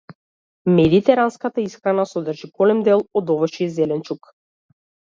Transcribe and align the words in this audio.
Медитеранската 0.77 1.63
исхрана 1.67 2.07
содржи 2.15 2.51
голем 2.57 2.83
дел 2.91 3.07
од 3.23 3.35
овошје 3.37 3.71
и 3.71 3.73
зеленчук. 3.79 4.35